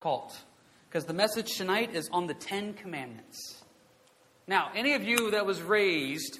[0.00, 3.62] because the message tonight is on the Ten Commandments.
[4.46, 6.38] Now, any of you that was raised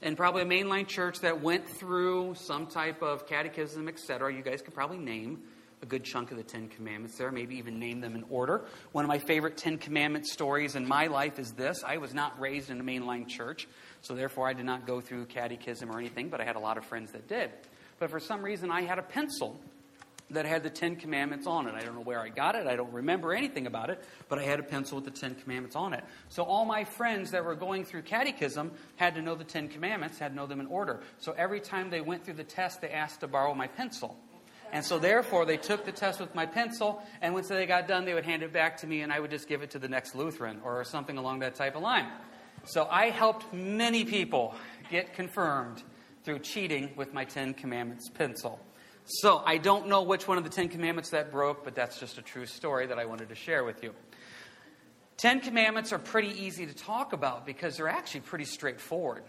[0.00, 4.62] in probably a mainline church that went through some type of catechism, etc., you guys
[4.62, 5.40] could probably name
[5.82, 8.64] a good chunk of the Ten Commandments there, maybe even name them in order.
[8.92, 12.38] One of my favorite Ten Commandment stories in my life is this I was not
[12.38, 13.66] raised in a mainline church,
[14.02, 16.78] so therefore I did not go through catechism or anything, but I had a lot
[16.78, 17.50] of friends that did.
[17.98, 19.58] But for some reason, I had a pencil
[20.30, 21.74] that had the Ten Commandments on it.
[21.74, 22.66] I don't know where I got it.
[22.66, 25.76] I don't remember anything about it, but I had a pencil with the Ten Commandments
[25.76, 26.04] on it.
[26.28, 30.18] So all my friends that were going through catechism had to know the Ten Commandments,
[30.18, 31.00] had to know them in order.
[31.18, 34.16] So every time they went through the test, they asked to borrow my pencil.
[34.72, 38.04] And so therefore, they took the test with my pencil, and once they got done,
[38.04, 39.88] they would hand it back to me, and I would just give it to the
[39.88, 42.06] next Lutheran or something along that type of line.
[42.66, 44.54] So I helped many people
[44.90, 45.82] get confirmed
[46.22, 48.60] through cheating with my Ten Commandments pencil.
[49.12, 52.16] So I don't know which one of the Ten Commandments that broke, but that's just
[52.18, 53.92] a true story that I wanted to share with you.
[55.16, 59.24] Ten Commandments are pretty easy to talk about because they're actually pretty straightforward.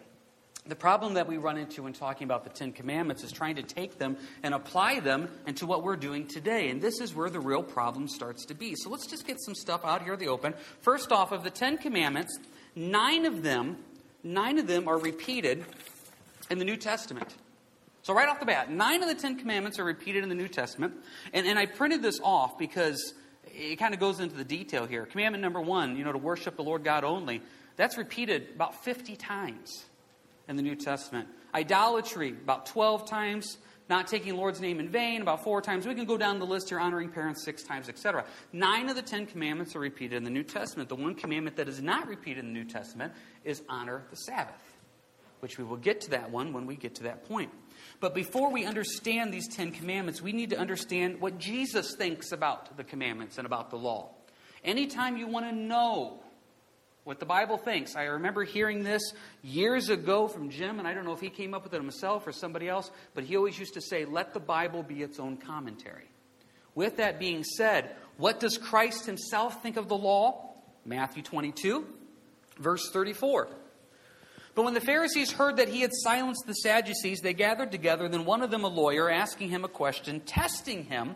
[0.67, 3.63] The problem that we run into when talking about the Ten Commandments is trying to
[3.63, 6.69] take them and apply them into what we're doing today.
[6.69, 8.75] And this is where the real problem starts to be.
[8.75, 10.53] So let's just get some stuff out here in the open.
[10.81, 12.37] First off, of the Ten Commandments,
[12.75, 13.77] nine of them,
[14.23, 15.65] nine of them are repeated
[16.51, 17.33] in the New Testament.
[18.03, 20.47] So, right off the bat, nine of the Ten Commandments are repeated in the New
[20.47, 20.95] Testament.
[21.33, 23.13] And, and I printed this off because
[23.45, 25.05] it kind of goes into the detail here.
[25.05, 27.41] Commandment number one, you know, to worship the Lord God only,
[27.75, 29.85] that's repeated about 50 times
[30.47, 31.27] in the New Testament.
[31.53, 33.57] Idolatry, about 12 times.
[33.89, 35.85] Not taking Lord's name in vain, about four times.
[35.85, 38.23] We can go down the list here, honoring parents six times, etc.
[38.53, 40.87] Nine of the Ten Commandments are repeated in the New Testament.
[40.87, 43.11] The one commandment that is not repeated in the New Testament
[43.43, 44.77] is honor the Sabbath,
[45.41, 47.51] which we will get to that one when we get to that point.
[48.01, 52.75] But before we understand these Ten Commandments, we need to understand what Jesus thinks about
[52.75, 54.09] the commandments and about the law.
[54.63, 56.19] Anytime you want to know
[57.03, 59.03] what the Bible thinks, I remember hearing this
[59.43, 62.25] years ago from Jim, and I don't know if he came up with it himself
[62.25, 65.37] or somebody else, but he always used to say, let the Bible be its own
[65.37, 66.09] commentary.
[66.73, 70.55] With that being said, what does Christ himself think of the law?
[70.85, 71.85] Matthew 22,
[72.57, 73.47] verse 34.
[74.53, 78.25] But when the Pharisees heard that he had silenced the Sadducees, they gathered together, then
[78.25, 81.15] one of them, a lawyer, asking him a question, testing him,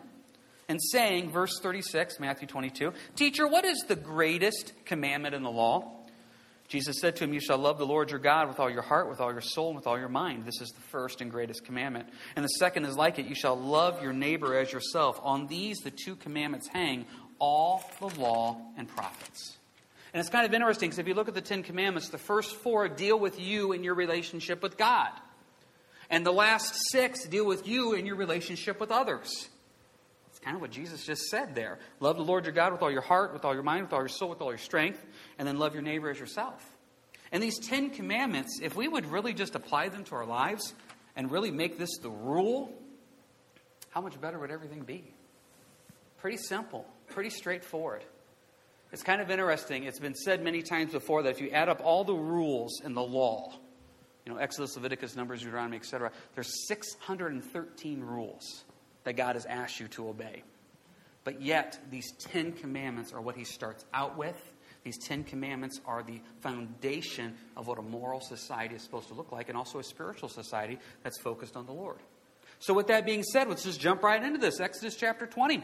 [0.67, 5.91] and saying, verse 36, Matthew 22, Teacher, what is the greatest commandment in the law?
[6.67, 9.07] Jesus said to him, You shall love the Lord your God with all your heart,
[9.07, 10.45] with all your soul, and with all your mind.
[10.45, 12.09] This is the first and greatest commandment.
[12.35, 15.19] And the second is like it You shall love your neighbor as yourself.
[15.21, 17.05] On these the two commandments hang
[17.37, 19.57] all the law and prophets.
[20.15, 22.55] And it's kind of interesting because if you look at the Ten Commandments, the first
[22.55, 25.09] four deal with you and your relationship with God.
[26.09, 29.49] And the last six deal with you and your relationship with others.
[30.29, 31.79] It's kind of what Jesus just said there.
[31.99, 33.99] Love the Lord your God with all your heart, with all your mind, with all
[33.99, 35.05] your soul, with all your strength,
[35.37, 36.65] and then love your neighbor as yourself.
[37.33, 40.73] And these Ten Commandments, if we would really just apply them to our lives
[41.17, 42.73] and really make this the rule,
[43.89, 45.03] how much better would everything be?
[46.19, 48.05] Pretty simple, pretty straightforward.
[48.95, 49.83] It's kind of interesting.
[49.83, 52.93] It's been said many times before that if you add up all the rules in
[52.93, 53.51] the law,
[54.25, 58.63] you know, Exodus, Leviticus, Numbers, Deuteronomy, etc., there's 613 rules
[59.03, 60.43] that God has asked you to obey.
[61.25, 64.41] But yet, these Ten Commandments are what He starts out with.
[64.85, 69.33] These Ten Commandments are the foundation of what a moral society is supposed to look
[69.33, 71.99] like, and also a spiritual society that's focused on the Lord.
[72.59, 74.61] So, with that being said, let's just jump right into this.
[74.61, 75.61] Exodus chapter 20.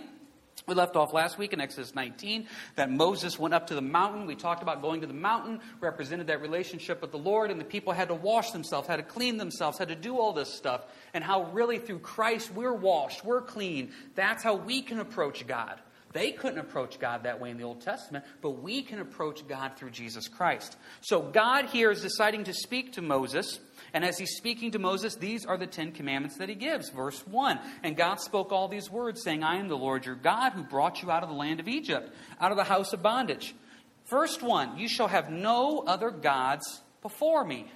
[0.68, 4.26] We left off last week in Exodus 19 that Moses went up to the mountain.
[4.26, 7.66] We talked about going to the mountain, represented that relationship with the Lord, and the
[7.66, 10.86] people had to wash themselves, had to clean themselves, had to do all this stuff,
[11.14, 13.92] and how really through Christ we're washed, we're clean.
[14.16, 15.80] That's how we can approach God.
[16.14, 19.78] They couldn't approach God that way in the Old Testament, but we can approach God
[19.78, 20.76] through Jesus Christ.
[21.00, 23.60] So God here is deciding to speak to Moses
[23.94, 26.90] and as he's speaking to Moses, these are the Ten Commandments that he gives.
[26.90, 30.54] Verse 1 And God spoke all these words, saying, I am the Lord your God
[30.54, 33.54] who brought you out of the land of Egypt, out of the house of bondage.
[34.06, 37.72] First one, you shall have no other gods before me.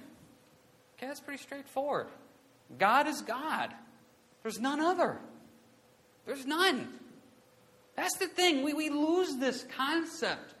[0.96, 2.06] Okay, that's pretty straightforward.
[2.78, 3.74] God is God,
[4.42, 5.18] there's none other.
[6.24, 6.88] There's none.
[7.94, 8.64] That's the thing.
[8.64, 10.54] We, we lose this concept.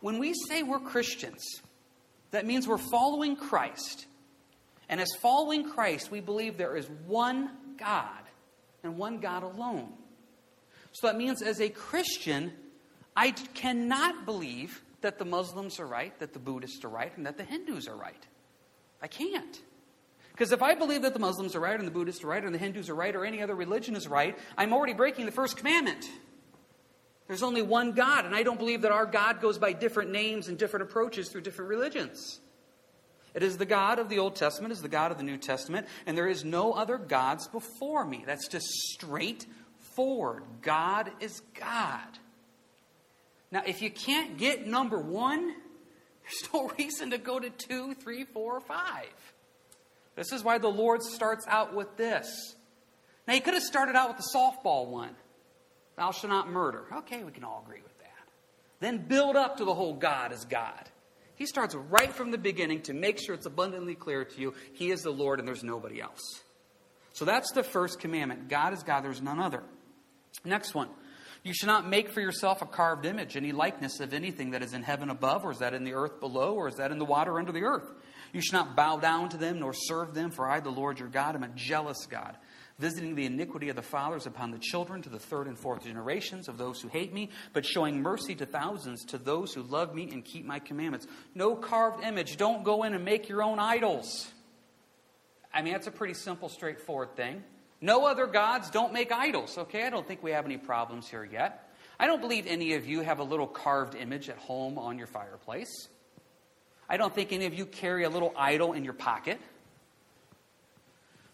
[0.00, 1.44] When we say we're Christians,
[2.30, 4.06] that means we're following Christ.
[4.88, 8.22] And as following Christ, we believe there is one God
[8.82, 9.92] and one God alone.
[10.92, 12.52] So that means as a Christian,
[13.16, 17.36] I cannot believe that the Muslims are right, that the Buddhists are right, and that
[17.36, 18.26] the Hindus are right.
[19.00, 19.60] I can't.
[20.32, 22.54] Because if I believe that the Muslims are right, and the Buddhists are right, and
[22.54, 25.56] the Hindus are right, or any other religion is right, I'm already breaking the first
[25.56, 26.08] commandment.
[27.30, 30.48] There's only one God, and I don't believe that our God goes by different names
[30.48, 32.40] and different approaches through different religions.
[33.34, 35.86] It is the God of the Old Testament, is the God of the New Testament,
[36.06, 38.24] and there is no other gods before me.
[38.26, 40.42] That's just straightforward.
[40.60, 42.18] God is God.
[43.52, 45.54] Now, if you can't get number one,
[46.24, 49.06] there's no reason to go to two, three, four, or five.
[50.16, 52.56] This is why the Lord starts out with this.
[53.28, 55.14] Now, he could have started out with the softball one
[56.00, 56.86] Thou shalt not murder.
[56.90, 58.06] Okay, we can all agree with that.
[58.80, 60.88] Then build up to the whole God is God.
[61.34, 64.90] He starts right from the beginning to make sure it's abundantly clear to you He
[64.92, 66.40] is the Lord and there's nobody else.
[67.12, 69.62] So that's the first commandment God is God, there's none other.
[70.42, 70.88] Next one.
[71.42, 74.72] You shall not make for yourself a carved image, any likeness of anything that is
[74.72, 77.04] in heaven above, or is that in the earth below, or is that in the
[77.04, 77.92] water under the earth.
[78.32, 81.08] You shall not bow down to them nor serve them, for I, the Lord your
[81.08, 82.38] God, am a jealous God,
[82.80, 86.48] visiting the iniquity of the fathers upon the children to the third and fourth generations
[86.48, 90.10] of those who hate me, but showing mercy to thousands to those who love me
[90.10, 91.06] and keep my commandments.
[91.34, 92.38] No carved image.
[92.38, 94.32] Don't go in and make your own idols.
[95.52, 97.44] I mean, that's a pretty simple, straightforward thing.
[97.82, 99.56] No other gods, don't make idols.
[99.56, 101.70] Okay, I don't think we have any problems here yet.
[101.98, 105.06] I don't believe any of you have a little carved image at home on your
[105.06, 105.88] fireplace.
[106.88, 109.38] I don't think any of you carry a little idol in your pocket.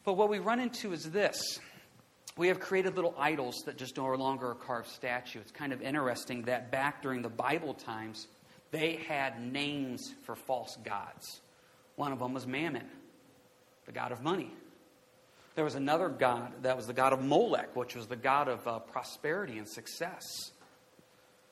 [0.06, 1.58] But what we run into is this
[2.38, 5.43] we have created little idols that just no longer are carved statues.
[5.43, 8.29] It's kind of interesting that back during the Bible times,
[8.70, 11.41] they had names for false gods.
[11.97, 12.87] One of them was Mammon,
[13.85, 14.53] the god of money.
[15.56, 18.67] There was another god that was the god of Molech, which was the god of
[18.69, 20.23] uh, prosperity and success.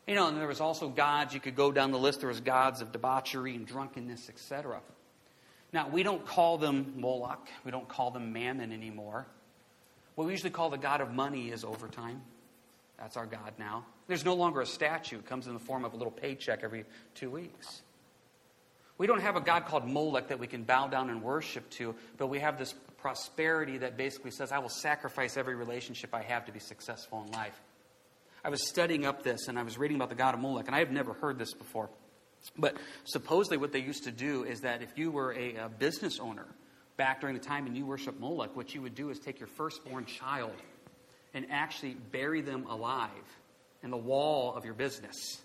[0.07, 2.41] You know, and there was also gods, you could go down the list, there was
[2.41, 4.81] gods of debauchery and drunkenness, etc.
[5.75, 7.49] Now, we don't call them Moloch.
[7.65, 9.27] We don't call them Mammon anymore.
[10.15, 12.23] What we usually call the God of money is overtime.
[12.97, 13.85] That's our God now.
[14.07, 15.19] There's no longer a statue.
[15.19, 16.85] It comes in the form of a little paycheck every
[17.17, 17.83] two weeks.
[18.99, 21.97] We don't have a God called Molech that we can bow down and worship to,
[22.19, 26.45] but we have this prosperity that basically says, I will sacrifice every relationship I have
[26.45, 27.61] to be successful in life.
[28.45, 30.77] I was studying up this and I was reading about the God of Molech, and
[30.77, 31.91] I have never heard this before.
[32.57, 36.19] But supposedly, what they used to do is that if you were a, a business
[36.21, 36.47] owner
[36.97, 39.49] back during the time and you worship Moloch, what you would do is take your
[39.49, 40.53] firstborn child
[41.33, 43.11] and actually bury them alive
[43.83, 45.41] in the wall of your business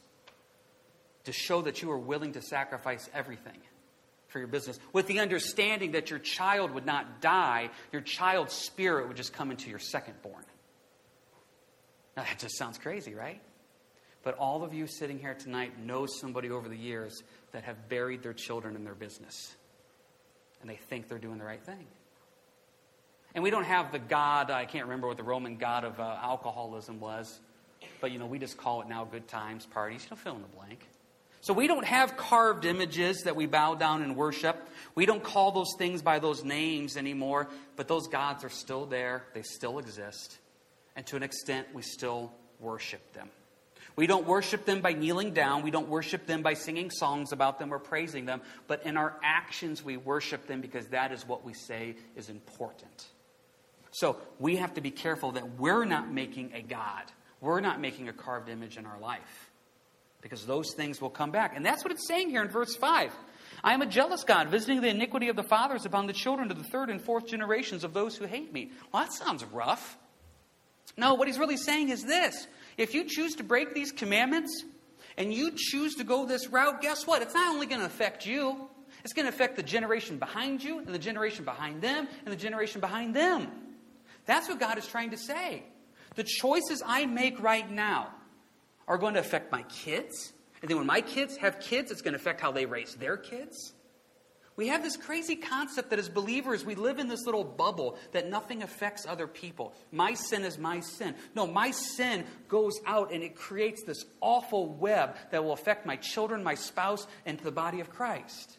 [1.26, 3.58] to show that you are willing to sacrifice everything
[4.28, 9.08] for your business with the understanding that your child would not die, your child's spirit
[9.08, 10.46] would just come into your secondborn.
[12.16, 13.42] Now, that just sounds crazy, right?
[14.24, 18.22] But all of you sitting here tonight know somebody over the years that have buried
[18.22, 19.56] their children in their business.
[20.62, 21.88] And they think they're doing the right thing.
[23.34, 26.18] And we don't have the God, I can't remember what the Roman God of uh,
[26.22, 27.40] alcoholism was,
[28.02, 30.42] but you know, we just call it now good times, parties, you know, fill in
[30.42, 30.88] the blank.
[31.42, 34.68] So we don't have carved images that we bow down and worship.
[34.94, 39.24] We don't call those things by those names anymore, but those gods are still there,
[39.34, 40.38] they still exist.
[40.96, 43.30] And to an extent, we still worship them.
[44.00, 45.62] We don't worship them by kneeling down.
[45.62, 48.40] We don't worship them by singing songs about them or praising them.
[48.66, 53.08] But in our actions, we worship them because that is what we say is important.
[53.92, 57.12] So we have to be careful that we're not making a God.
[57.42, 59.50] We're not making a carved image in our life.
[60.22, 61.58] Because those things will come back.
[61.58, 63.14] And that's what it's saying here in verse 5.
[63.66, 66.56] I am a jealous God, visiting the iniquity of the fathers upon the children to
[66.56, 68.72] the third and fourth generations of those who hate me.
[68.94, 69.98] Well, that sounds rough.
[70.96, 72.48] No, what he's really saying is this
[72.80, 74.64] if you choose to break these commandments
[75.18, 77.22] and you choose to go this route, guess what?
[77.22, 78.70] It's not only going to affect you,
[79.04, 82.40] it's going to affect the generation behind you, and the generation behind them, and the
[82.40, 83.48] generation behind them.
[84.26, 85.64] That's what God is trying to say.
[86.16, 88.14] The choices I make right now
[88.88, 90.34] are going to affect my kids.
[90.62, 93.18] And then when my kids have kids, it's going to affect how they raise their
[93.18, 93.74] kids.
[94.60, 98.30] We have this crazy concept that as believers, we live in this little bubble that
[98.30, 99.74] nothing affects other people.
[99.90, 101.16] My sin is my sin.
[101.34, 105.96] No, my sin goes out and it creates this awful web that will affect my
[105.96, 108.58] children, my spouse, and the body of Christ.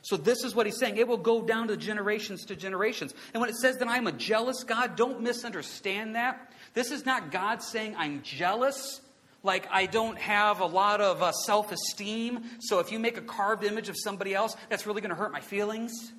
[0.00, 0.96] So, this is what he's saying.
[0.96, 3.12] It will go down to generations to generations.
[3.34, 6.50] And when it says that I'm a jealous God, don't misunderstand that.
[6.72, 9.02] This is not God saying I'm jealous
[9.46, 12.44] like I don't have a lot of uh, self esteem.
[12.60, 15.32] So if you make a carved image of somebody else, that's really going to hurt
[15.32, 16.12] my feelings.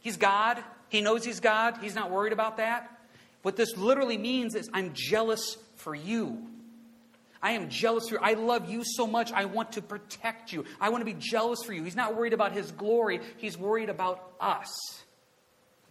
[0.00, 0.62] He's God.
[0.88, 1.78] He knows He's God.
[1.80, 2.90] He's not worried about that.
[3.42, 6.48] What this literally means is I'm jealous for you.
[7.42, 8.20] I am jealous for you.
[8.20, 9.30] I love you so much.
[9.30, 10.64] I want to protect you.
[10.80, 11.84] I want to be jealous for you.
[11.84, 14.74] He's not worried about his glory, he's worried about us.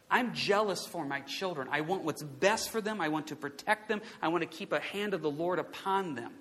[0.09, 1.67] I'm jealous for my children.
[1.71, 3.01] I want what's best for them.
[3.01, 4.01] I want to protect them.
[4.21, 6.31] I want to keep a hand of the Lord upon them.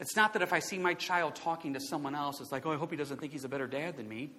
[0.00, 2.72] It's not that if I see my child talking to someone else, it's like, oh,
[2.72, 4.30] I hope he doesn't think he's a better dad than me.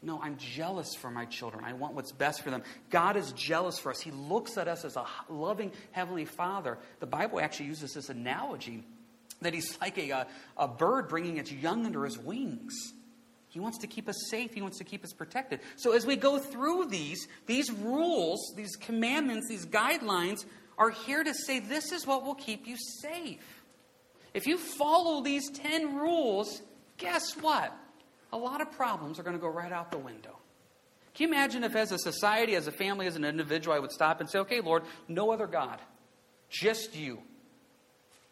[0.00, 1.64] No, I'm jealous for my children.
[1.64, 2.62] I want what's best for them.
[2.90, 4.00] God is jealous for us.
[4.00, 6.78] He looks at us as a loving Heavenly Father.
[7.00, 8.84] The Bible actually uses this analogy
[9.42, 10.24] that He's like a, uh,
[10.56, 12.74] a bird bringing its young under His wings.
[13.48, 14.54] He wants to keep us safe.
[14.54, 15.60] He wants to keep us protected.
[15.76, 20.44] So as we go through these, these rules, these commandments, these guidelines
[20.76, 23.40] are here to say this is what will keep you safe.
[24.38, 26.62] If you follow these 10 rules,
[26.96, 27.76] guess what?
[28.32, 30.36] a lot of problems are going to go right out the window.
[31.14, 33.90] Can you imagine if, as a society, as a family, as an individual, I would
[33.90, 35.80] stop and say, okay, Lord, no other God,
[36.50, 37.18] just you.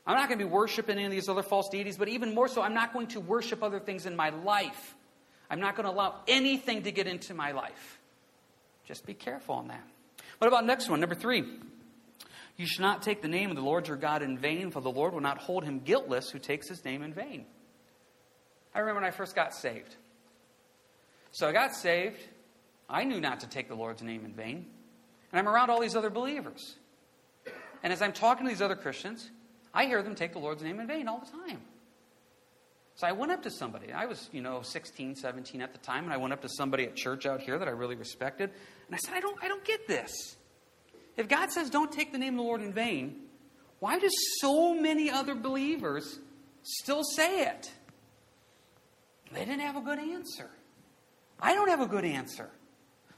[0.07, 2.47] I'm not going to be worshiping any of these other false deities, but even more
[2.47, 4.95] so, I'm not going to worship other things in my life.
[5.51, 7.99] I'm not going to allow anything to get into my life.
[8.85, 9.83] Just be careful on that.
[10.39, 11.01] What about next one?
[11.01, 11.45] Number three.
[12.57, 14.91] You should not take the name of the Lord your God in vain, for the
[14.91, 17.45] Lord will not hold him guiltless who takes his name in vain.
[18.75, 19.95] I remember when I first got saved.
[21.33, 22.21] So I got saved.
[22.89, 24.67] I knew not to take the Lord's name in vain.
[25.33, 26.77] And I'm around all these other believers.
[27.83, 29.31] And as I'm talking to these other Christians,
[29.75, 31.61] I hear them take the Lord's name in vain all the time.
[32.95, 33.93] So I went up to somebody.
[33.93, 36.85] I was, you know, 16, 17 at the time, and I went up to somebody
[36.85, 38.51] at church out here that I really respected.
[38.87, 40.37] And I said, I don't, I don't get this.
[41.17, 43.17] If God says don't take the name of the Lord in vain,
[43.79, 44.09] why do
[44.41, 46.19] so many other believers
[46.63, 47.73] still say it?
[49.33, 50.51] They didn't have a good answer.
[51.41, 52.49] I don't have a good answer.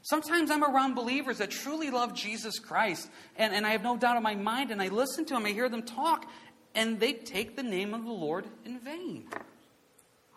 [0.01, 4.17] Sometimes I'm around believers that truly love Jesus Christ, and, and I have no doubt
[4.17, 6.25] in my mind, and I listen to them, I hear them talk,
[6.73, 9.27] and they take the name of the Lord in vain.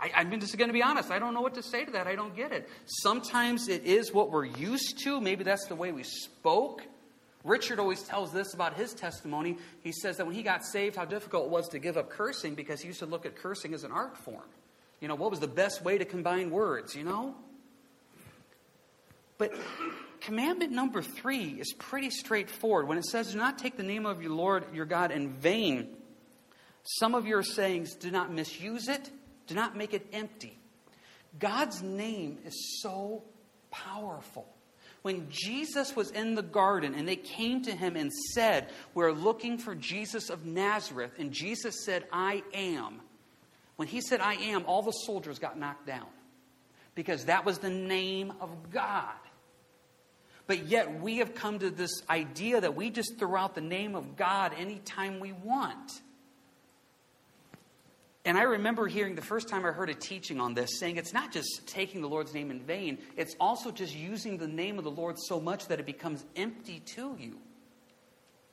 [0.01, 1.11] I, I'm just going to be honest.
[1.11, 2.09] I don't know what to say to that.
[2.09, 2.69] I don't get it.
[2.87, 5.21] Sometimes it is what we're used to.
[5.21, 6.83] Maybe that's the way we spoke.
[7.45, 9.59] Richard always tells this about his testimony.
[9.83, 12.55] He says that when he got saved, how difficult it was to give up cursing
[12.55, 14.49] because he used to look at cursing as an art form.
[15.01, 17.35] You know, what was the best way to combine words, you know?
[19.39, 19.53] But
[20.21, 22.87] commandment number three is pretty straightforward.
[22.87, 25.97] When it says, Do not take the name of your Lord your God in vain,
[26.85, 29.11] some of your sayings do not misuse it,
[29.49, 30.57] do not make it empty.
[31.39, 33.25] God's name is so
[33.71, 34.47] powerful.
[35.03, 39.59] When Jesus was in the garden and they came to him and said, We're looking
[39.59, 43.01] for Jesus of Nazareth, and Jesus said, I am
[43.83, 46.07] when he said, I am, all the soldiers got knocked down
[46.95, 49.15] because that was the name of God.
[50.47, 53.95] But yet we have come to this idea that we just throw out the name
[53.95, 55.91] of God anytime we want.
[58.25, 61.13] And I remember hearing the first time I heard a teaching on this saying it's
[61.13, 64.85] not just taking the Lord's name in vain, it's also just using the name of
[64.85, 67.39] the Lord so much that it becomes empty to you.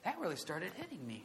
[0.03, 1.23] That really started hitting me.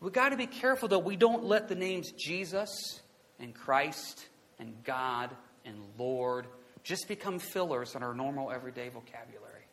[0.00, 3.00] We've got to be careful, though, we don't let the names Jesus
[3.38, 4.26] and Christ
[4.58, 5.30] and God
[5.64, 6.46] and Lord
[6.82, 9.64] just become fillers in our normal everyday vocabulary.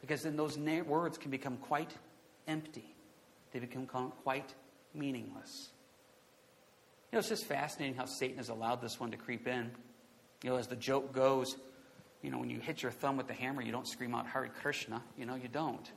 [0.00, 1.90] Because then those na- words can become quite
[2.48, 2.94] empty,
[3.52, 4.54] they become quite
[4.94, 5.70] meaningless.
[7.14, 9.70] Know, it's just fascinating how Satan has allowed this one to creep in.
[10.42, 11.54] You know, as the joke goes,
[12.22, 14.50] you know, when you hit your thumb with the hammer, you don't scream out Hare
[14.60, 15.00] Krishna.
[15.16, 15.88] You know, you don't.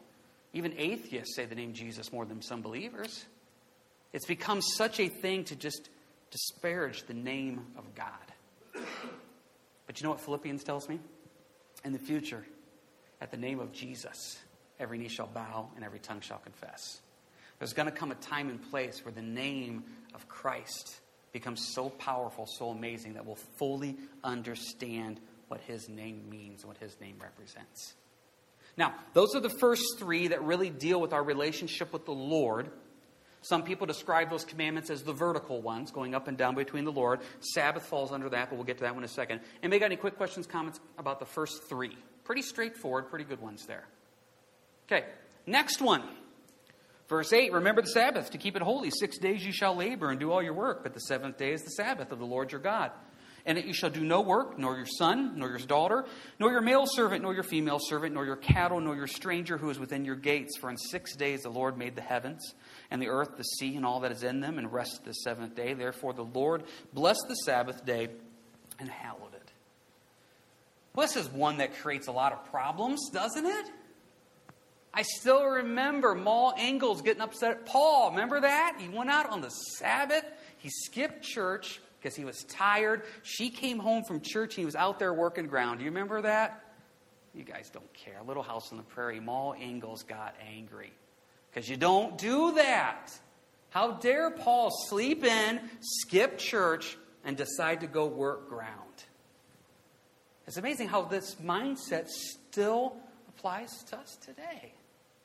[0.54, 3.26] Even atheists say the name Jesus more than some believers.
[4.14, 5.90] It's become such a thing to just
[6.30, 8.84] disparage the name of God.
[9.88, 11.00] But you know what Philippians tells me?
[11.84, 12.46] In the future,
[13.22, 14.38] at the name of Jesus,
[14.80, 17.02] every knee shall bow and every tongue shall confess.
[17.58, 19.84] There's going to come a time and place where the name
[20.14, 21.00] of Christ
[21.38, 27.00] becomes so powerful, so amazing that we'll fully understand what his name means, what his
[27.00, 27.94] name represents.
[28.76, 32.72] Now, those are the first three that really deal with our relationship with the Lord.
[33.44, 36.92] Some people describe those commandments as the vertical ones, going up and down between the
[36.92, 37.20] Lord.
[37.40, 39.42] Sabbath falls under that, but we'll get to that one in a second.
[39.62, 41.96] May got any quick questions, comments about the first three?
[42.24, 43.86] Pretty straightforward, pretty good ones there.
[44.92, 45.06] Okay,
[45.46, 46.02] next one.
[47.08, 48.92] Verse 8 Remember the Sabbath to keep it holy.
[48.92, 51.64] Six days you shall labor and do all your work, but the seventh day is
[51.64, 52.92] the Sabbath of the Lord your God.
[53.46, 56.06] And that you shall do no work, nor your son, nor your daughter,
[56.38, 59.70] nor your male servant, nor your female servant, nor your cattle, nor your stranger who
[59.70, 60.58] is within your gates.
[60.58, 62.54] For in six days the Lord made the heavens
[62.92, 65.56] and the earth, the sea, and all that is in them, and rested the seventh
[65.56, 65.74] day.
[65.74, 68.10] Therefore, the Lord blessed the Sabbath day
[68.80, 69.52] and hallowed it.
[70.94, 73.72] Well, this is one that creates a lot of problems, doesn't it?
[74.98, 78.10] I still remember Ma Ingalls getting upset at Paul.
[78.10, 78.78] Remember that?
[78.80, 80.26] He went out on the Sabbath,
[80.58, 83.04] he skipped church because he was tired.
[83.22, 85.78] She came home from church he was out there working ground.
[85.78, 86.64] Do you remember that?
[87.36, 88.16] You guys don't care.
[88.26, 90.92] Little House on the Prairie, Ma Ingalls got angry
[91.52, 93.12] because you don't do that.
[93.70, 98.74] How dare Paul sleep in, skip church, and decide to go work ground?
[100.48, 102.98] It's amazing how this mindset still
[103.30, 104.74] applies to us today.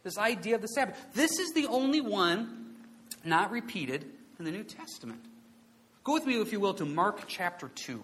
[0.03, 0.99] This idea of the Sabbath.
[1.15, 2.75] This is the only one
[3.25, 4.05] not repeated
[4.39, 5.21] in the New Testament.
[6.05, 8.03] Go with me, if you will, to Mark chapter 2.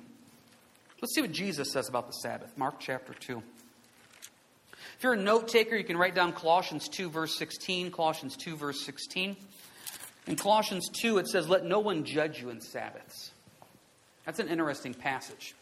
[1.01, 2.57] Let's see what Jesus says about the Sabbath.
[2.57, 3.43] Mark chapter 2.
[4.97, 7.91] If you're a note taker, you can write down Colossians 2, verse 16.
[7.91, 9.37] Colossians 2, verse 16.
[10.27, 13.31] In Colossians 2, it says, Let no one judge you in Sabbaths.
[14.25, 15.55] That's an interesting passage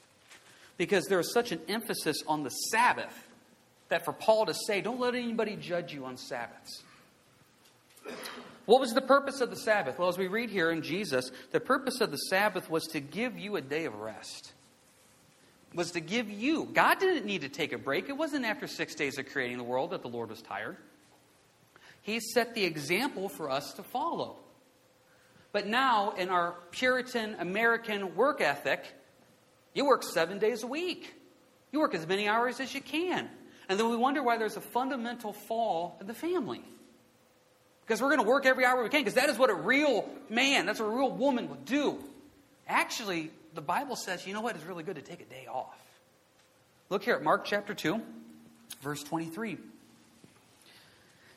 [0.76, 3.25] because there is such an emphasis on the Sabbath
[3.88, 6.82] that for Paul to say, Don't let anybody judge you on Sabbaths.
[8.66, 9.98] What was the purpose of the Sabbath?
[9.98, 13.38] Well, as we read here in Jesus, the purpose of the Sabbath was to give
[13.38, 14.52] you a day of rest.
[15.72, 16.68] Was to give you.
[16.72, 18.08] God didn't need to take a break.
[18.08, 20.76] It wasn't after six days of creating the world that the Lord was tired.
[22.02, 24.36] He set the example for us to follow.
[25.52, 28.84] But now, in our Puritan American work ethic,
[29.74, 31.14] you work seven days a week.
[31.72, 33.28] You work as many hours as you can.
[33.68, 36.62] And then we wonder why there's a fundamental fall in the family.
[37.84, 40.08] Because we're going to work every hour we can, because that is what a real
[40.28, 41.98] man, that's what a real woman would do.
[42.66, 45.78] Actually, the Bible says, you know what, it's really good to take a day off.
[46.90, 48.00] Look here at Mark chapter 2,
[48.82, 49.58] verse 23.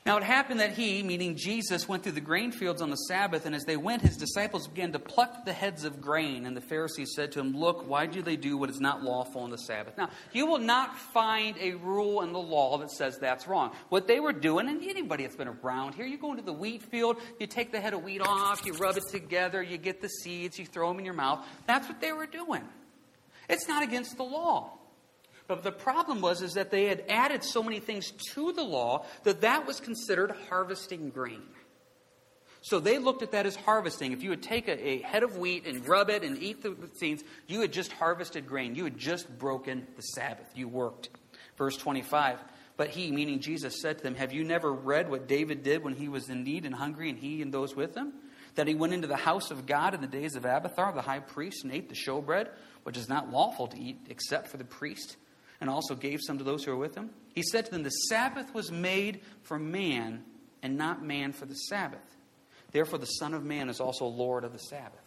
[0.09, 3.45] Now it happened that he, meaning Jesus, went through the grain fields on the Sabbath,
[3.45, 6.47] and as they went, his disciples began to pluck the heads of grain.
[6.47, 9.41] And the Pharisees said to him, Look, why do they do what is not lawful
[9.41, 9.95] on the Sabbath?
[9.99, 13.71] Now, you will not find a rule in the law that says that's wrong.
[13.89, 16.81] What they were doing, and anybody that's been around here, you go into the wheat
[16.81, 20.09] field, you take the head of wheat off, you rub it together, you get the
[20.09, 21.45] seeds, you throw them in your mouth.
[21.67, 22.63] That's what they were doing.
[23.47, 24.78] It's not against the law.
[25.49, 29.07] But the problem was is that they had added so many things to the law
[29.23, 31.41] that that was considered harvesting grain.
[32.61, 34.11] So they looked at that as harvesting.
[34.11, 36.75] If you would take a, a, head of wheat and rub it and eat the
[36.99, 38.75] seeds, you had just harvested grain.
[38.75, 40.51] You had just broken the Sabbath.
[40.53, 41.09] You worked.
[41.57, 42.37] Verse 25.
[42.77, 45.95] But he, meaning Jesus, said to them, Have you never read what David did when
[45.95, 48.13] he was in need and hungry, and he and those with him?
[48.53, 51.21] That he went into the house of God in the days of Abiathar, the high
[51.21, 52.49] priest, and ate the showbread,
[52.83, 55.17] which is not lawful to eat except for the priest
[55.61, 57.09] and also gave some to those who were with him?
[57.35, 60.23] He said to them, The Sabbath was made for man,
[60.61, 61.99] and not man for the Sabbath.
[62.71, 65.01] Therefore, the Son of Man is also Lord of the Sabbath.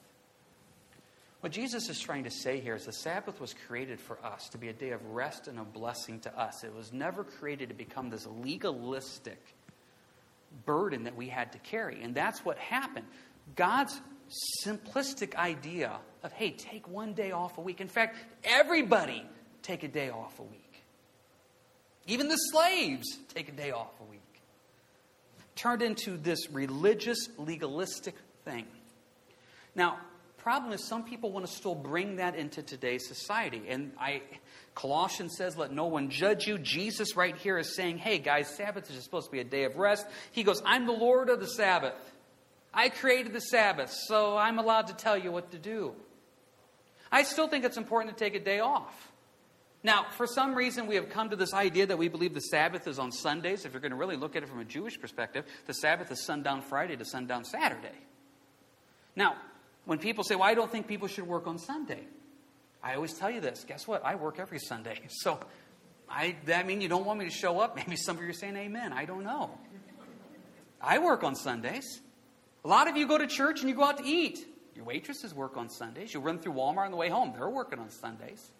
[1.40, 4.58] What Jesus is trying to say here is the Sabbath was created for us to
[4.58, 6.62] be a day of rest and a blessing to us.
[6.62, 9.40] It was never created to become this legalistic
[10.64, 12.00] burden that we had to carry.
[12.00, 13.06] And that's what happened.
[13.56, 14.00] God's
[14.64, 17.80] simplistic idea of, hey, take one day off a week.
[17.80, 19.26] In fact, everybody
[19.62, 20.82] take a day off a week.
[22.06, 24.20] Even the slaves take a day off a week.
[25.54, 28.66] Turned into this religious, legalistic thing.
[29.74, 29.98] Now,
[30.38, 33.62] problem is some people want to still bring that into today's society.
[33.68, 34.22] And I
[34.74, 36.58] Colossians says, let no one judge you.
[36.58, 39.76] Jesus right here is saying, hey guys, Sabbath is supposed to be a day of
[39.76, 40.06] rest.
[40.32, 41.94] He goes, I'm the Lord of the Sabbath.
[42.74, 45.94] I created the Sabbath, so I'm allowed to tell you what to do.
[47.10, 49.11] I still think it's important to take a day off.
[49.84, 52.86] Now, for some reason, we have come to this idea that we believe the Sabbath
[52.86, 53.64] is on Sundays.
[53.64, 56.24] If you're going to really look at it from a Jewish perspective, the Sabbath is
[56.24, 57.96] sundown Friday to sundown Saturday.
[59.16, 59.36] Now,
[59.84, 62.04] when people say, Well, I don't think people should work on Sunday,
[62.82, 64.04] I always tell you this guess what?
[64.04, 65.00] I work every Sunday.
[65.08, 65.40] So,
[66.08, 67.76] I, that mean you don't want me to show up?
[67.76, 68.92] Maybe some of you are saying amen.
[68.92, 69.50] I don't know.
[70.80, 72.00] I work on Sundays.
[72.64, 74.46] A lot of you go to church and you go out to eat.
[74.76, 76.12] Your waitresses work on Sundays.
[76.12, 78.52] You run through Walmart on the way home, they're working on Sundays.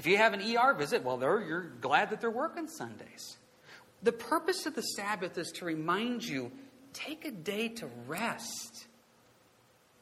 [0.00, 3.36] If you have an ER visit, well, you're glad that they're working Sundays.
[4.02, 6.50] The purpose of the Sabbath is to remind you
[6.94, 8.86] take a day to rest.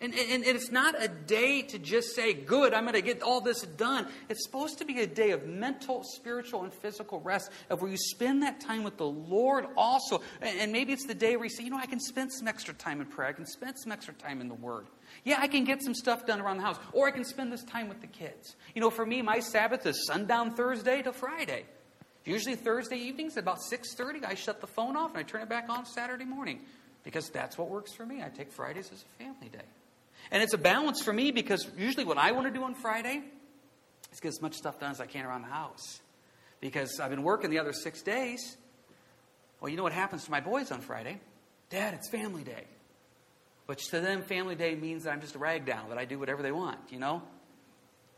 [0.00, 3.20] And, and, and, it's not a day to just say, good, I'm going to get
[3.20, 4.06] all this done.
[4.28, 7.96] It's supposed to be a day of mental, spiritual, and physical rest, of where you
[7.96, 10.22] spend that time with the Lord also.
[10.40, 12.74] And, maybe it's the day where you say, you know, I can spend some extra
[12.74, 13.28] time in prayer.
[13.28, 14.86] I can spend some extra time in the Word.
[15.24, 16.78] Yeah, I can get some stuff done around the house.
[16.92, 18.54] Or I can spend this time with the kids.
[18.76, 21.64] You know, for me, my Sabbath is sundown Thursday to Friday.
[22.24, 25.48] Usually Thursday evenings at about 6.30, I shut the phone off and I turn it
[25.48, 26.60] back on Saturday morning.
[27.02, 28.22] Because that's what works for me.
[28.22, 29.64] I take Fridays as a family day.
[30.30, 33.22] And it's a balance for me because usually what I want to do on Friday
[34.12, 36.00] is get as much stuff done as I can around the house.
[36.60, 38.56] Because I've been working the other six days.
[39.60, 41.20] Well, you know what happens to my boys on Friday?
[41.70, 42.64] Dad, it's family day.
[43.66, 46.18] Which to them, family day means that I'm just a rag down, that I do
[46.18, 47.22] whatever they want, you know?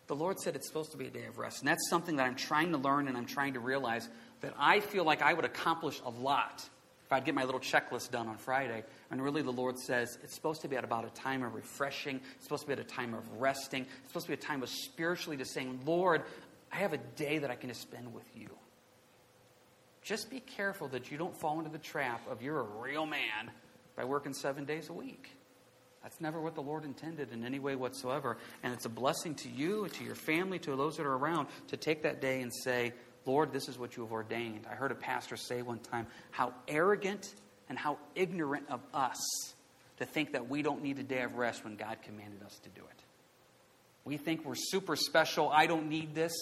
[0.06, 1.60] The Lord said it's supposed to be a day of rest.
[1.60, 4.08] And that's something that I'm trying to learn and I'm trying to realize
[4.40, 6.68] that I feel like I would accomplish a lot
[7.10, 10.32] if I'd get my little checklist done on Friday, and really the Lord says it's
[10.32, 12.84] supposed to be at about a time of refreshing, it's supposed to be at a
[12.84, 16.22] time of resting, it's supposed to be a time of spiritually just saying, Lord,
[16.70, 18.48] I have a day that I can just spend with you.
[20.02, 23.50] Just be careful that you don't fall into the trap of you're a real man
[23.96, 25.30] by working seven days a week.
[26.04, 28.38] That's never what the Lord intended in any way whatsoever.
[28.62, 31.76] And it's a blessing to you, to your family, to those that are around to
[31.76, 32.92] take that day and say,
[33.26, 34.66] Lord, this is what you have ordained.
[34.70, 37.34] I heard a pastor say one time how arrogant
[37.68, 39.18] and how ignorant of us
[39.98, 42.68] to think that we don't need a day of rest when God commanded us to
[42.70, 43.00] do it.
[44.04, 45.50] We think we're super special.
[45.50, 46.32] I don't need this.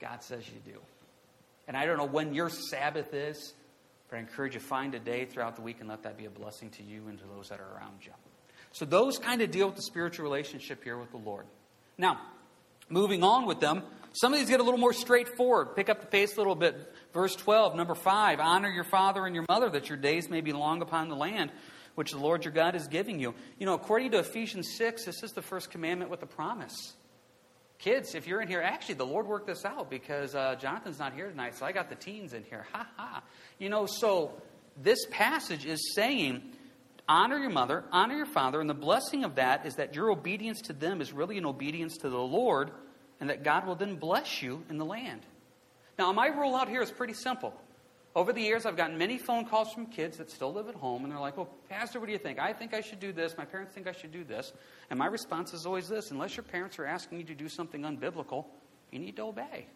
[0.00, 0.80] God says you do.
[1.68, 3.54] And I don't know when your Sabbath is,
[4.08, 6.30] but I encourage you find a day throughout the week and let that be a
[6.30, 8.12] blessing to you and to those that are around you.
[8.72, 11.46] So those kind of deal with the spiritual relationship here with the Lord.
[11.98, 12.20] Now,
[12.88, 13.82] moving on with them,
[14.16, 15.76] some of these get a little more straightforward.
[15.76, 16.74] Pick up the pace a little bit.
[17.12, 20.52] Verse 12, number 5 Honor your father and your mother, that your days may be
[20.52, 21.52] long upon the land
[21.96, 23.34] which the Lord your God is giving you.
[23.58, 26.94] You know, according to Ephesians 6, this is the first commandment with a promise.
[27.78, 31.12] Kids, if you're in here, actually, the Lord worked this out because uh, Jonathan's not
[31.12, 32.66] here tonight, so I got the teens in here.
[32.72, 33.22] Ha ha.
[33.58, 34.32] You know, so
[34.80, 36.42] this passage is saying,
[37.08, 40.62] honor your mother, honor your father, and the blessing of that is that your obedience
[40.62, 42.70] to them is really an obedience to the Lord
[43.20, 45.22] and that God will then bless you in the land.
[45.98, 47.54] Now, my rule out here is pretty simple.
[48.14, 51.04] Over the years, I've gotten many phone calls from kids that still live at home,
[51.04, 52.38] and they're like, Well, Pastor, what do you think?
[52.38, 53.36] I think I should do this.
[53.36, 54.52] My parents think I should do this.
[54.88, 57.82] And my response is always this unless your parents are asking you to do something
[57.82, 58.46] unbiblical,
[58.90, 59.66] you need to obey.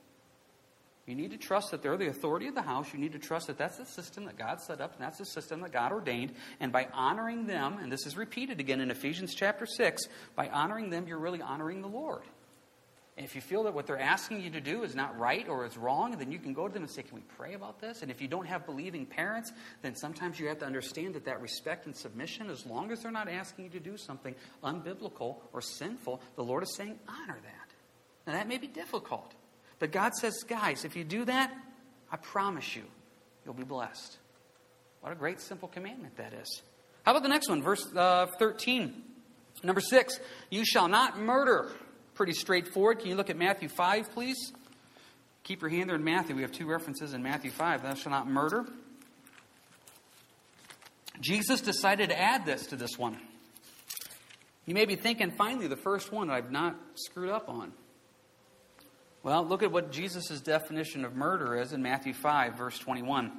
[1.07, 2.93] You need to trust that they're the authority of the house.
[2.93, 5.25] You need to trust that that's the system that God set up and that's the
[5.25, 6.33] system that God ordained.
[6.61, 10.05] And by honoring them, and this is repeated again in Ephesians chapter 6,
[10.37, 12.23] by honoring them, you're really honoring the Lord.
[13.17, 15.67] And if you feel that what they're asking you to do is not right or
[15.67, 18.03] is wrong, then you can go to them and say, Can we pray about this?
[18.03, 21.41] And if you don't have believing parents, then sometimes you have to understand that that
[21.41, 25.61] respect and submission, as long as they're not asking you to do something unbiblical or
[25.61, 27.75] sinful, the Lord is saying, Honor that.
[28.27, 29.35] Now, that may be difficult.
[29.79, 31.53] But God says, Guys, if you do that,
[32.11, 32.85] I promise you,
[33.45, 34.19] you'll be blessed.
[35.01, 36.63] What a great, simple commandment that is.
[37.05, 39.03] How about the next one, verse uh, 13?
[39.63, 40.19] Number six,
[40.49, 41.71] you shall not murder
[42.21, 42.99] pretty straightforward.
[42.99, 44.53] Can you look at Matthew 5, please?
[45.43, 46.37] Keep your hand there in Matthew.
[46.37, 47.83] We have two references in Matthew 5.
[47.83, 48.67] Thou shalt not murder.
[51.23, 53.17] Jesus decided to add this to this one.
[54.67, 57.73] You may be thinking, finally, the first one I've not screwed up on.
[59.23, 63.33] Well, look at what Jesus' definition of murder is in Matthew 5, verse 21.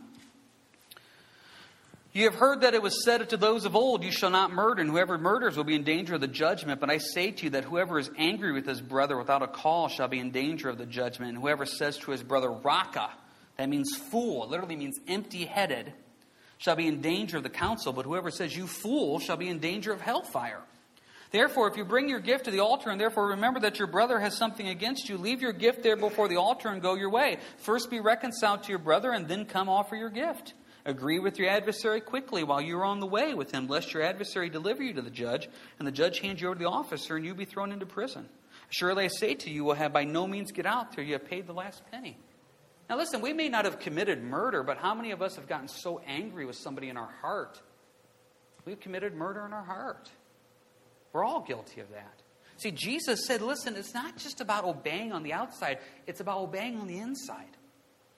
[2.13, 4.81] You have heard that it was said to those of old, You shall not murder,
[4.81, 6.81] and whoever murders will be in danger of the judgment.
[6.81, 9.93] But I say to you that whoever is angry with his brother without a cause
[9.93, 11.29] shall be in danger of the judgment.
[11.29, 13.11] And whoever says to his brother, Raca,
[13.55, 15.93] that means fool, literally means empty headed,
[16.57, 17.93] shall be in danger of the council.
[17.93, 20.61] But whoever says, You fool, shall be in danger of hellfire.
[21.31, 24.19] Therefore, if you bring your gift to the altar and therefore remember that your brother
[24.19, 27.37] has something against you, leave your gift there before the altar and go your way.
[27.55, 30.53] First be reconciled to your brother and then come offer your gift.
[30.85, 34.03] Agree with your adversary quickly while you are on the way with him, lest your
[34.03, 37.15] adversary deliver you to the judge, and the judge hand you over to the officer,
[37.15, 38.27] and you be thrown into prison.
[38.69, 41.13] Surely I say to you, you will have by no means get out till you
[41.13, 42.17] have paid the last penny.
[42.89, 45.67] Now, listen, we may not have committed murder, but how many of us have gotten
[45.67, 47.61] so angry with somebody in our heart?
[48.65, 50.09] We've committed murder in our heart.
[51.13, 52.21] We're all guilty of that.
[52.57, 56.77] See, Jesus said, listen, it's not just about obeying on the outside, it's about obeying
[56.79, 57.57] on the inside.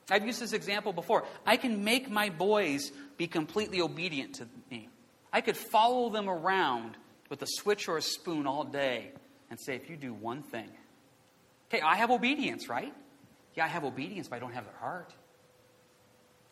[0.09, 1.25] I've used this example before.
[1.45, 4.89] I can make my boys be completely obedient to me.
[5.31, 6.97] I could follow them around
[7.29, 9.11] with a switch or a spoon all day
[9.49, 10.69] and say, if you do one thing.
[11.69, 12.93] Okay, I have obedience, right?
[13.55, 15.13] Yeah, I have obedience, but I don't have their heart.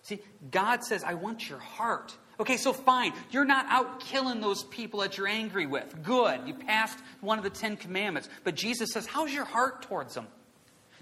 [0.04, 2.16] See, God says, I want your heart.
[2.40, 3.14] Okay, so fine.
[3.30, 6.02] You're not out killing those people that you're angry with.
[6.02, 6.48] Good.
[6.48, 8.28] You passed one of the Ten Commandments.
[8.44, 10.28] But Jesus says, How's your heart towards them?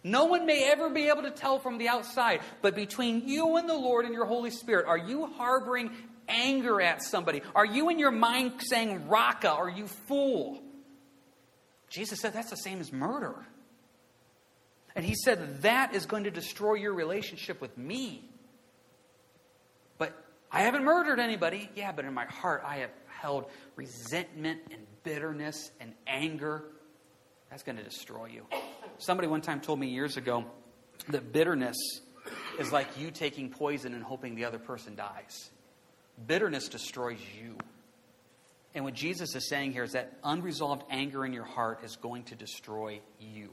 [0.03, 3.67] No one may ever be able to tell from the outside, but between you and
[3.67, 5.91] the Lord and your Holy Spirit, are you harboring
[6.27, 7.41] anger at somebody?
[7.55, 10.61] Are you in your mind saying, Raca, are you fool?
[11.89, 13.35] Jesus said that's the same as murder.
[14.95, 18.23] And he said that is going to destroy your relationship with me.
[19.97, 20.13] But
[20.51, 21.69] I haven't murdered anybody.
[21.75, 26.63] Yeah, but in my heart, I have held resentment and bitterness and anger.
[27.49, 28.45] That's going to destroy you.
[28.99, 30.43] Somebody one time told me years ago
[31.07, 31.77] that bitterness
[32.59, 35.49] is like you taking poison and hoping the other person dies.
[36.27, 37.57] Bitterness destroys you.
[38.75, 42.23] And what Jesus is saying here is that unresolved anger in your heart is going
[42.25, 43.51] to destroy you.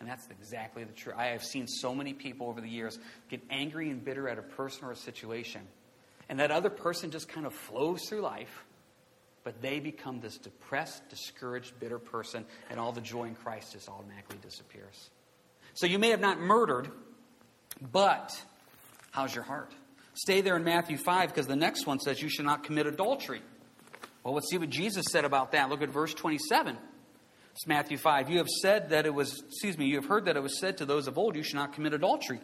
[0.00, 1.16] And that's exactly the truth.
[1.18, 4.42] I have seen so many people over the years get angry and bitter at a
[4.42, 5.60] person or a situation.
[6.30, 8.64] And that other person just kind of flows through life,
[9.44, 13.88] but they become this depressed, discouraged, bitter person, and all the joy in Christ just
[13.88, 15.10] automatically disappears.
[15.74, 16.90] So you may have not murdered,
[17.92, 18.40] but
[19.10, 19.72] how's your heart?
[20.14, 23.40] Stay there in Matthew 5 because the next one says you should not commit adultery.
[24.22, 25.68] Well, let's see what Jesus said about that.
[25.68, 26.76] Look at verse 27.
[27.52, 28.30] It's Matthew 5.
[28.30, 30.78] You have said that it was, excuse me, you have heard that it was said
[30.78, 32.40] to those of old, you should not commit adultery.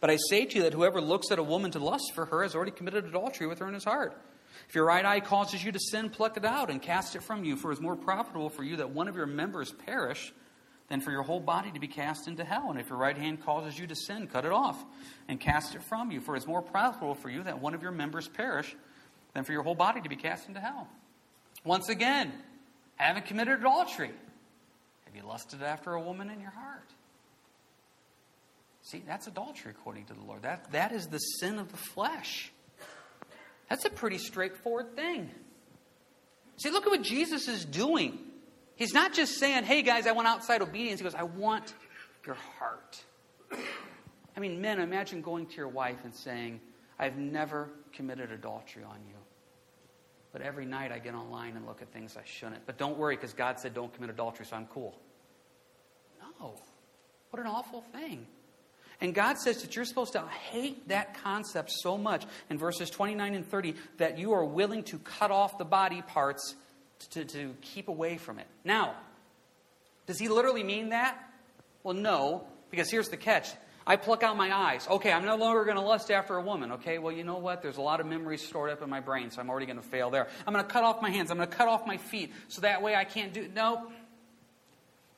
[0.00, 2.42] But I say to you that whoever looks at a woman to lust for her
[2.42, 4.20] has already committed adultery with her in his heart.
[4.68, 7.44] If your right eye causes you to sin, pluck it out and cast it from
[7.44, 10.32] you, for it is more profitable for you that one of your members perish
[10.88, 12.70] than for your whole body to be cast into hell.
[12.70, 14.82] And if your right hand causes you to sin, cut it off
[15.28, 17.82] and cast it from you, for it is more profitable for you that one of
[17.82, 18.74] your members perish
[19.32, 20.88] than for your whole body to be cast into hell.
[21.64, 22.32] Once again,
[22.96, 24.12] haven't committed adultery.
[25.06, 26.88] Have you lusted after a woman in your heart?
[28.82, 30.42] See, that's adultery according to the Lord.
[30.42, 32.52] That, that is the sin of the flesh.
[33.68, 35.30] That's a pretty straightforward thing.
[36.56, 38.18] See, look at what Jesus is doing.
[38.76, 41.00] He's not just saying, hey guys, I want outside obedience.
[41.00, 41.74] He goes, I want
[42.26, 43.02] your heart.
[44.36, 46.60] I mean, men, imagine going to your wife and saying,
[46.98, 49.14] I've never committed adultery on you.
[50.32, 52.66] But every night I get online and look at things I shouldn't.
[52.66, 54.98] But don't worry, because God said don't commit adultery, so I'm cool.
[56.40, 56.54] No.
[57.30, 58.26] What an awful thing.
[59.00, 63.34] And God says that you're supposed to hate that concept so much in verses 29
[63.34, 66.54] and 30 that you are willing to cut off the body parts
[67.10, 68.46] to, to keep away from it.
[68.64, 68.94] Now,
[70.06, 71.18] does he literally mean that?
[71.82, 73.50] Well, no, because here's the catch.
[73.86, 74.86] I pluck out my eyes.
[74.88, 76.72] Okay, I'm no longer going to lust after a woman.
[76.72, 77.60] Okay, well, you know what?
[77.60, 79.86] There's a lot of memories stored up in my brain, so I'm already going to
[79.86, 80.28] fail there.
[80.46, 81.30] I'm going to cut off my hands.
[81.30, 83.46] I'm going to cut off my feet, so that way I can't do.
[83.54, 83.90] No,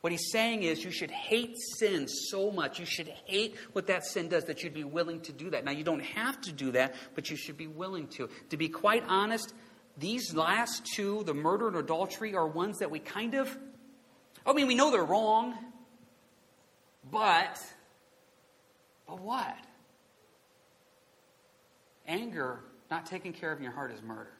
[0.01, 2.79] what he's saying is you should hate sin so much.
[2.79, 5.65] You should hate what that sin does that you'd be willing to do that.
[5.65, 8.29] Now, you don't have to do that, but you should be willing to.
[8.49, 9.53] To be quite honest,
[9.97, 13.57] these last two, the murder and adultery, are ones that we kind of,
[14.45, 15.55] I mean, we know they're wrong,
[17.11, 17.59] but,
[19.07, 19.55] but what?
[22.07, 22.59] Anger,
[22.91, 24.31] not taking care of your heart, is murder.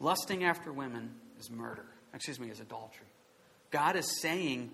[0.00, 1.86] Lusting after women is murder.
[2.12, 3.06] Excuse me, is adultery.
[3.72, 4.70] God is saying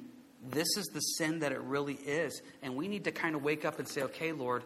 [0.51, 2.43] this is the sin that it really is.
[2.63, 4.63] And we need to kind of wake up and say, okay, Lord,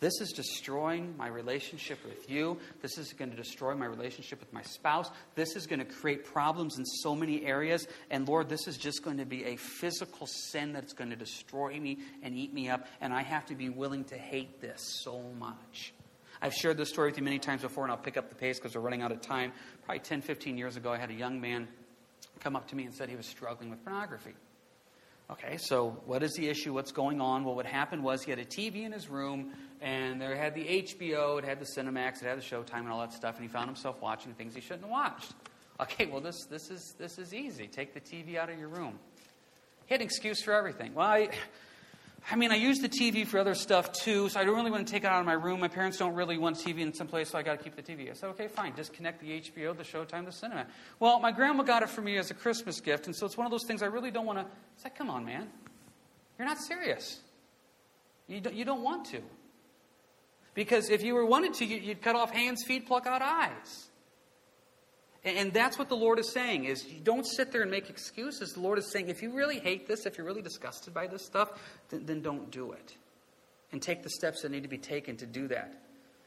[0.00, 2.58] this is destroying my relationship with you.
[2.82, 5.10] This is going to destroy my relationship with my spouse.
[5.34, 7.86] This is going to create problems in so many areas.
[8.10, 11.78] And Lord, this is just going to be a physical sin that's going to destroy
[11.80, 12.86] me and eat me up.
[13.00, 15.94] And I have to be willing to hate this so much.
[16.42, 18.58] I've shared this story with you many times before, and I'll pick up the pace
[18.58, 19.52] because we're running out of time.
[19.84, 21.68] Probably 10, 15 years ago, I had a young man
[22.40, 24.34] come up to me and said he was struggling with pornography.
[25.30, 26.74] Okay, so what is the issue?
[26.74, 27.44] What's going on?
[27.44, 30.64] Well, what happened was he had a TV in his room, and there had the
[30.64, 33.48] HBO, it had the Cinemax, it had the Showtime, and all that stuff, and he
[33.48, 35.32] found himself watching things he shouldn't have watched.
[35.80, 37.66] Okay, well, this, this, is, this is easy.
[37.66, 38.98] Take the TV out of your room.
[39.86, 40.94] He had an excuse for everything.
[40.94, 41.30] Well, I,
[42.30, 44.86] I mean, I use the TV for other stuff too, so I don't really want
[44.86, 45.60] to take it out of my room.
[45.60, 47.82] My parents don't really want TV in some place, so I got to keep the
[47.82, 48.10] TV.
[48.10, 50.66] I said, okay, fine, disconnect the HBO, the Showtime, the cinema.
[50.98, 53.46] Well, my grandma got it for me as a Christmas gift, and so it's one
[53.46, 54.44] of those things I really don't want to.
[54.44, 55.50] I said, come on, man,
[56.38, 57.20] you're not serious.
[58.26, 59.20] You don't, you don't want to,
[60.54, 63.90] because if you were wanted to, you'd cut off hands, feet, pluck out eyes.
[65.24, 68.52] And that's what the Lord is saying is you don't sit there and make excuses.
[68.52, 71.24] The Lord is saying if you really hate this, if you're really disgusted by this
[71.24, 71.50] stuff,
[71.88, 72.94] then, then don't do it.
[73.72, 75.80] And take the steps that need to be taken to do that.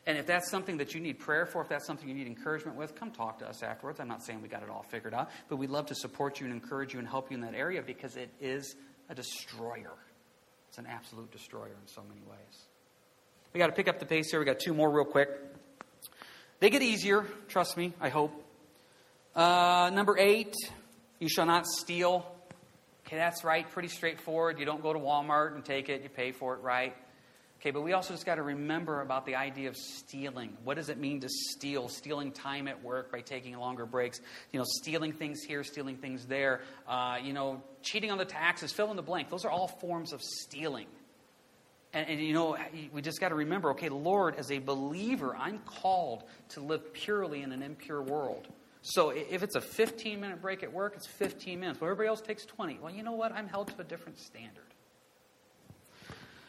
[0.07, 2.77] And if that's something that you need prayer for, if that's something you need encouragement
[2.77, 3.99] with, come talk to us afterwards.
[3.99, 6.47] I'm not saying we got it all figured out, but we'd love to support you
[6.47, 8.75] and encourage you and help you in that area because it is
[9.09, 9.93] a destroyer.
[10.69, 12.67] It's an absolute destroyer in so many ways.
[13.53, 14.39] We got to pick up the pace here.
[14.39, 15.29] We got two more real quick.
[16.61, 18.46] They get easier, trust me, I hope.
[19.37, 20.55] Uh, number eight,
[21.19, 22.25] you shall not steal.
[23.05, 24.57] Okay, that's right, pretty straightforward.
[24.57, 26.95] You don't go to Walmart and take it, you pay for it, right?
[27.59, 30.57] Okay, but we also just got to remember about the idea of stealing.
[30.63, 31.87] What does it mean to steal?
[31.87, 34.19] Stealing time at work by taking longer breaks.
[34.51, 36.61] You know, stealing things here, stealing things there.
[36.87, 39.29] Uh, you know, cheating on the taxes, fill in the blank.
[39.29, 40.87] Those are all forms of stealing.
[41.93, 42.57] And, and you know,
[42.91, 47.43] we just got to remember okay, Lord, as a believer, I'm called to live purely
[47.43, 48.47] in an impure world.
[48.89, 51.81] So if it's a 15 minute break at work, it's 15 minutes.
[51.81, 52.79] Well, everybody else takes 20.
[52.81, 53.33] Well, you know what?
[53.33, 54.63] I'm held to a different standard.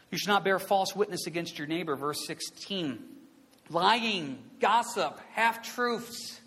[0.09, 3.03] You should not bear false witness against your neighbor, verse 16.
[3.69, 6.39] Lying, gossip, half truths.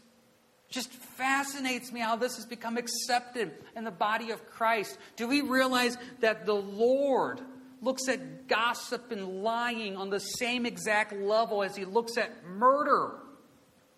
[0.70, 4.96] Just fascinates me how this has become accepted in the body of Christ.
[5.16, 7.42] Do we realize that the Lord
[7.82, 13.10] looks at gossip and lying on the same exact level as he looks at murder?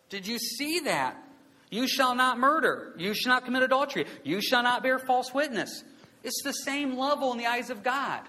[0.09, 1.24] Did you see that?
[1.71, 2.95] You shall not murder.
[2.97, 4.07] You shall not commit adultery.
[4.23, 5.83] You shall not bear false witness.
[6.23, 8.23] It's the same level in the eyes of God.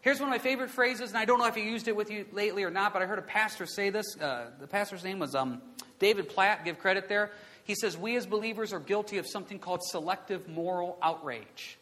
[0.00, 2.10] Here's one of my favorite phrases, and I don't know if you used it with
[2.10, 4.16] you lately or not, but I heard a pastor say this.
[4.16, 5.60] Uh, the pastor's name was um,
[5.98, 6.64] David Platt.
[6.64, 7.32] Give credit there.
[7.64, 11.76] He says, We as believers are guilty of something called selective moral outrage.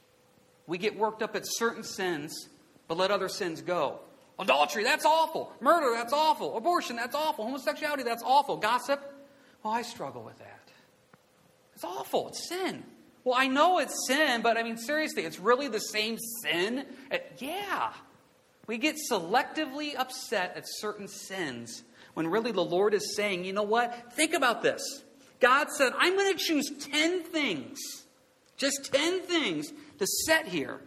[0.66, 2.48] We get worked up at certain sins,
[2.88, 4.00] but let other sins go.
[4.38, 5.52] Adultery, that's awful.
[5.60, 6.56] Murder, that's awful.
[6.56, 7.44] Abortion, that's awful.
[7.44, 8.56] Homosexuality, that's awful.
[8.56, 9.00] Gossip,
[9.64, 10.60] well, I struggle with that.
[11.74, 12.28] It's awful.
[12.28, 12.84] It's sin.
[13.24, 16.84] Well, I know it's sin, but I mean, seriously, it's really the same sin?
[17.10, 17.92] Uh, yeah.
[18.66, 23.62] We get selectively upset at certain sins when really the Lord is saying, you know
[23.62, 24.12] what?
[24.12, 24.82] Think about this.
[25.40, 27.78] God said, I'm going to choose 10 things,
[28.56, 30.80] just 10 things to set here.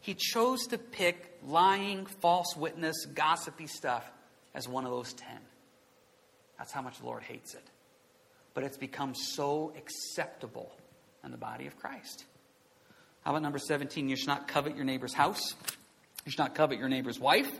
[0.00, 4.10] He chose to pick lying, false witness, gossipy stuff
[4.54, 5.28] as one of those 10.
[6.58, 7.64] That's how much the Lord hates it.
[8.54, 10.72] But it's become so acceptable
[11.24, 12.24] in the body of Christ.
[13.24, 14.08] How about number 17?
[14.08, 15.54] You should not covet your neighbor's house.
[16.24, 17.50] You should not covet your neighbor's wife,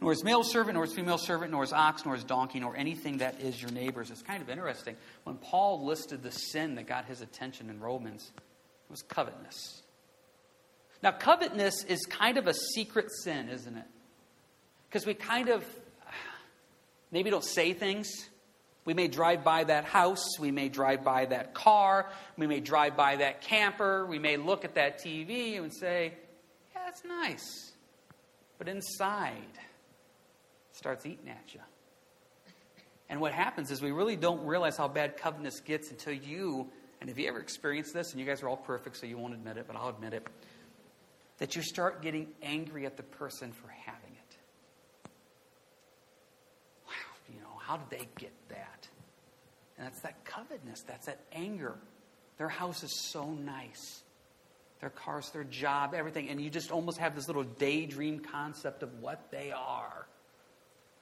[0.00, 2.76] nor his male servant, nor his female servant, nor his ox, nor his donkey, nor
[2.76, 4.10] anything that is your neighbor's.
[4.10, 4.96] It's kind of interesting.
[5.24, 9.82] When Paul listed the sin that got his attention in Romans, it was covetousness.
[11.02, 13.86] Now, covetousness is kind of a secret sin, isn't it?
[14.88, 15.64] Because we kind of
[17.10, 18.28] maybe don't say things.
[18.84, 20.38] We may drive by that house.
[20.38, 22.10] We may drive by that car.
[22.36, 24.06] We may drive by that camper.
[24.06, 26.14] We may look at that TV and say,
[26.74, 27.72] yeah, that's nice
[28.62, 31.58] but inside it starts eating at you.
[33.08, 37.10] And what happens is we really don't realize how bad covetousness gets until you, and
[37.10, 38.12] have you ever experienced this?
[38.12, 40.24] And you guys are all perfect, so you won't admit it, but I'll admit it.
[41.38, 44.36] That you start getting angry at the person for having it.
[46.86, 46.92] Wow,
[47.34, 48.86] you know, how did they get that?
[49.78, 51.74] And that's that covetousness, that's that anger.
[52.36, 54.02] Their house is so nice
[54.80, 56.28] their cars, their job, everything.
[56.28, 60.08] And you just almost have this little daydream concept of what they are.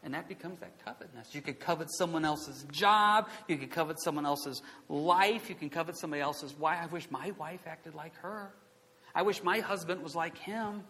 [0.02, 1.35] And that becomes that covetousness.
[1.35, 3.30] You could covet someone else's job.
[3.48, 5.48] You could covet someone else's life.
[5.48, 6.78] You can covet somebody else's wife.
[6.83, 8.52] I wish my wife acted like her.
[9.14, 10.85] I wish my husband was like him.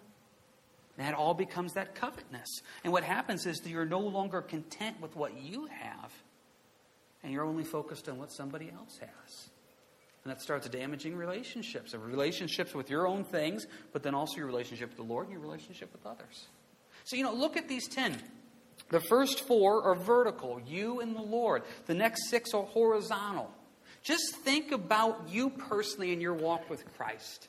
[1.00, 2.60] That all becomes that covetousness.
[2.84, 6.12] And what happens is that you're no longer content with what you have,
[7.22, 9.48] and you're only focused on what somebody else has.
[10.22, 14.90] And that starts damaging relationships, relationships with your own things, but then also your relationship
[14.90, 16.48] with the Lord and your relationship with others.
[17.04, 18.18] So, you know, look at these 10.
[18.90, 21.62] The first four are vertical, you and the Lord.
[21.86, 23.50] The next six are horizontal.
[24.02, 27.48] Just think about you personally in your walk with Christ.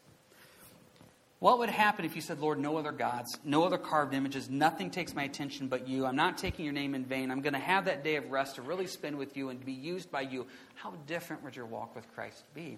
[1.41, 4.91] What would happen if you said, Lord, no other gods, no other carved images, nothing
[4.91, 6.05] takes my attention but you?
[6.05, 7.31] I'm not taking your name in vain.
[7.31, 9.65] I'm going to have that day of rest to really spend with you and to
[9.65, 10.45] be used by you.
[10.75, 12.77] How different would your walk with Christ be?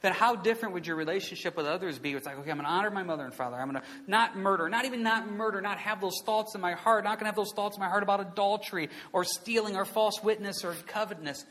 [0.00, 2.14] Then how different would your relationship with others be?
[2.14, 3.58] It's like, okay, I'm going to honor my mother and father.
[3.58, 6.72] I'm going to not murder, not even not murder, not have those thoughts in my
[6.72, 9.84] heart, not going to have those thoughts in my heart about adultery or stealing or
[9.84, 11.44] false witness or covetousness.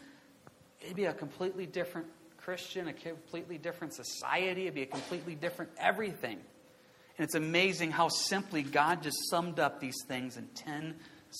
[0.82, 2.08] It'd be a completely different
[2.48, 6.38] Christian, a completely different society, it'd be a completely different everything.
[7.18, 10.96] And it's amazing how simply God just summed up these things in 10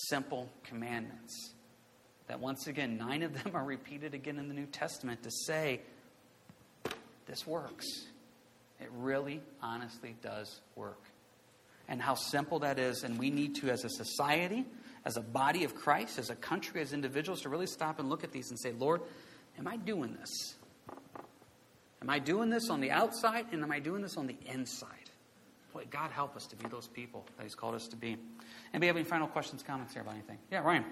[0.10, 1.54] simple commandments.
[2.28, 5.80] That once again, nine of them are repeated again in the New Testament to say,
[7.26, 7.86] this works.
[8.82, 11.02] It really, honestly does work.
[11.88, 13.04] And how simple that is.
[13.04, 14.66] And we need to, as a society,
[15.06, 18.26] as a body of Christ, as a country, as individuals, to really stop and look
[18.26, 19.00] at these and say, Lord,
[19.58, 20.57] am I doing this?
[22.02, 24.90] Am I doing this on the outside and am I doing this on the inside?
[25.74, 28.18] Boy, God help us to be those people that He's called us to be.
[28.74, 30.38] Anybody have any final questions, comments here about anything?
[30.52, 30.86] Yeah, Ryan.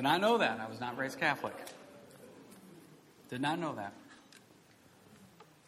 [0.00, 0.58] Did not know that.
[0.58, 1.52] I was not raised Catholic.
[3.28, 3.92] Did not know that.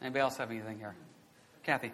[0.01, 0.95] Anybody else have anything here?
[1.63, 1.93] Kathy.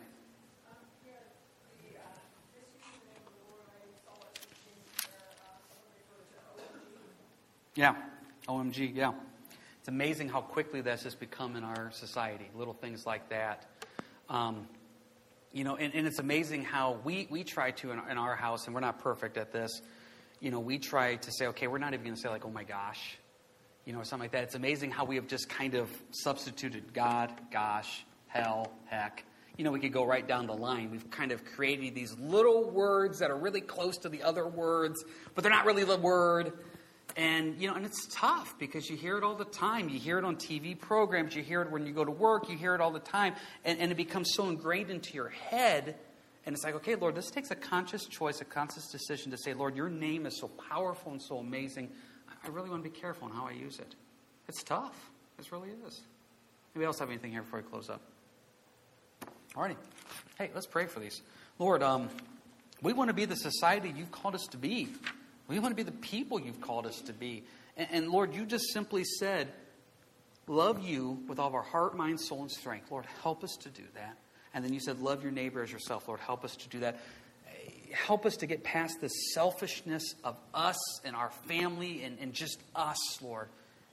[7.75, 7.97] Yeah,
[8.47, 9.15] OMG, yeah.
[9.81, 13.67] It's amazing how quickly that's just become in our society, little things like that.
[14.29, 14.69] Um,
[15.53, 18.67] you know, and, and, it's amazing how we, we try to in, in our house,
[18.67, 19.83] and we're not perfect at this,
[20.41, 22.51] you know, we try to say, okay, we're not even going to say, like, oh
[22.51, 23.19] my gosh,
[23.85, 24.45] you know, or something like that.
[24.45, 29.25] It's amazing how we have just kind of substituted God, gosh, hell, heck,
[29.59, 30.93] you know, we could go right down the line.
[30.93, 35.05] We've kind of created these little words that are really close to the other words,
[35.35, 36.53] but they're not really the word.
[37.17, 39.89] And, you know, and it's tough because you hear it all the time.
[39.89, 42.57] You hear it on TV programs, you hear it when you go to work, you
[42.57, 43.35] hear it all the time,
[43.65, 45.97] and, and it becomes so ingrained into your head.
[46.49, 49.53] And it's like, okay, Lord, this takes a conscious choice, a conscious decision to say,
[49.53, 51.91] Lord, your name is so powerful and so amazing.
[52.43, 53.95] I really want to be careful in how I use it.
[54.49, 55.11] It's tough.
[55.39, 56.01] It really is.
[56.75, 58.01] Anybody else have anything here before we close up?
[59.55, 59.77] Alrighty.
[60.39, 61.21] Hey, let's pray for these.
[61.59, 62.09] Lord, um,
[62.81, 64.89] we want to be the society you've called us to be.
[65.49, 67.45] We want to be the people you've called us to be.
[67.77, 69.49] And, and Lord, you just simply said,
[70.47, 72.91] love you with all of our heart, mind, soul, and strength.
[72.91, 74.17] Lord, help us to do that.
[74.59, 76.09] And then you said, love your neighbor as yourself.
[76.09, 76.99] Lord, help us to do that.
[77.93, 82.61] Help us to get past the selfishness of us and our family and, and just
[82.75, 83.51] us, Lord.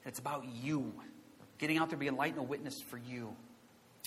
[0.08, 0.92] It's about you.
[1.60, 3.36] Getting out there, being light and a witness for you.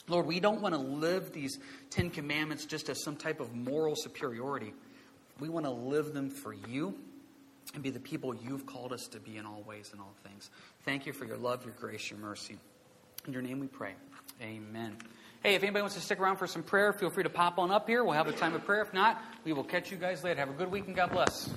[0.08, 1.56] Lord, we don't want to live these
[1.90, 4.74] Ten Commandments just as some type of moral superiority.
[5.38, 6.92] We want to live them for you
[7.72, 10.50] and be the people you've called us to be in all ways and all things.
[10.84, 12.56] Thank you for your love, your grace, your mercy.
[13.28, 13.94] In your name we pray.
[14.42, 14.96] Amen.
[15.48, 17.70] Hey, if anybody wants to stick around for some prayer, feel free to pop on
[17.70, 18.04] up here.
[18.04, 18.82] We'll have a time of prayer.
[18.82, 20.38] If not, we will catch you guys later.
[20.40, 21.48] Have a good week and God bless.